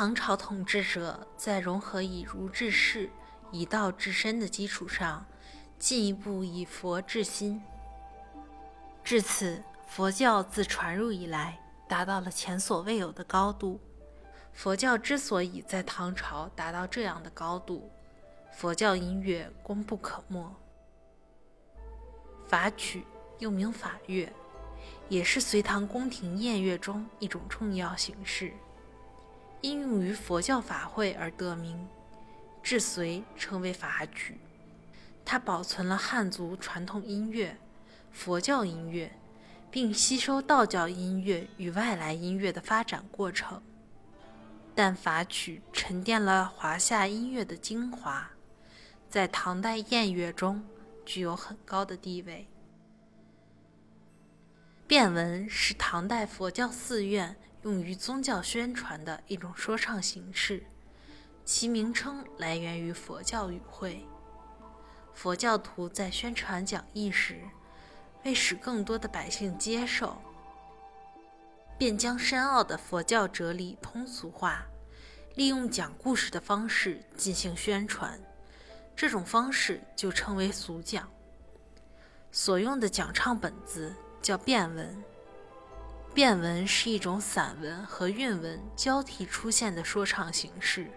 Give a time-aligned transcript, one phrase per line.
[0.00, 3.10] 唐朝统治者在融合以儒治世、
[3.50, 5.26] 以道治身的基础上，
[5.78, 7.62] 进一步以佛治心。
[9.04, 13.78] 至此，佛教自传入以来，达到了前所未有的高度。
[14.54, 17.90] 佛教之所以在唐朝达到这样的高度，
[18.54, 20.50] 佛教音乐功不可没。
[22.48, 23.04] 法曲
[23.38, 24.32] 又名法乐，
[25.10, 28.54] 也是隋唐宫廷宴乐中一种重要形式。
[29.62, 31.86] 应用于佛教法会而得名，
[32.62, 34.38] 至隋称为法曲。
[35.24, 37.56] 它保存了汉族传统音乐、
[38.10, 39.12] 佛教音乐，
[39.70, 43.62] 并吸收道教音乐与外来音乐的发展过程。
[44.74, 48.30] 但法曲沉淀了华夏音乐的精华，
[49.08, 50.64] 在唐代宴乐中
[51.04, 52.46] 具有很高的地位。
[54.86, 57.36] 变文是唐代佛教寺院。
[57.62, 60.64] 用于宗教宣传的一种说唱形式，
[61.44, 64.06] 其名称来源于佛教语汇。
[65.12, 67.42] 佛教徒在宣传讲义时，
[68.24, 70.16] 为使更多的百姓接受，
[71.76, 74.64] 便将深奥的佛教哲理通俗化，
[75.34, 78.18] 利用讲故事的方式进行宣传。
[78.96, 81.10] 这种方式就称为俗讲。
[82.32, 85.02] 所用的讲唱本子叫变文。
[86.12, 90.90] 变文是一种散文和韵文交替出现的说唱形式，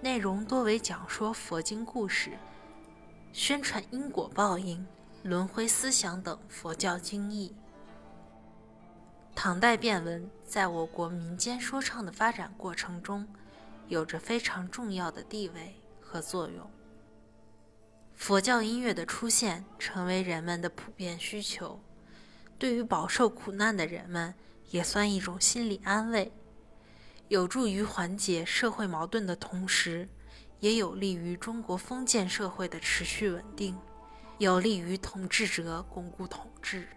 [0.00, 2.32] 内容多为讲说佛经故事、
[3.32, 4.84] 宣传因果报应、
[5.22, 7.54] 轮回思想等佛教经义。
[9.34, 13.26] 唐代变文在我国民间说唱的发展过程中，
[13.86, 16.68] 有着非常重要的地位和作用。
[18.16, 21.80] 佛教音乐的出现，成为人们的普遍需求。
[22.58, 24.34] 对于饱受苦难的人们，
[24.70, 26.32] 也算一种心理安慰，
[27.28, 30.08] 有助于缓解社会矛盾的同时，
[30.60, 33.78] 也有利于中国封建社会的持续稳定，
[34.38, 36.88] 有利于统治者巩固统治。